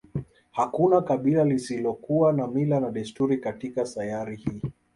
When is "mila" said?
2.47-2.79